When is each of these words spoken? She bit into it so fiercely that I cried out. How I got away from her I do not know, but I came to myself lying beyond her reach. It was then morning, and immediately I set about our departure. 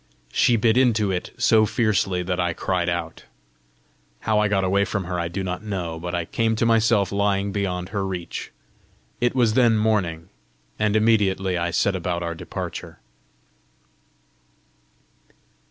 She 0.33 0.55
bit 0.55 0.77
into 0.77 1.11
it 1.11 1.29
so 1.37 1.67
fiercely 1.67 2.23
that 2.23 2.39
I 2.39 2.53
cried 2.53 2.89
out. 2.89 3.25
How 4.21 4.39
I 4.39 4.47
got 4.47 4.63
away 4.63 4.83
from 4.83 5.03
her 5.03 5.19
I 5.19 5.27
do 5.27 5.43
not 5.43 5.61
know, 5.63 5.99
but 5.99 6.15
I 6.15 6.25
came 6.25 6.55
to 6.55 6.65
myself 6.65 7.11
lying 7.11 7.51
beyond 7.51 7.89
her 7.89 8.03
reach. 8.03 8.51
It 9.19 9.35
was 9.35 9.53
then 9.53 9.77
morning, 9.77 10.29
and 10.79 10.95
immediately 10.95 11.55
I 11.55 11.69
set 11.69 11.95
about 11.95 12.23
our 12.23 12.33
departure. 12.33 12.99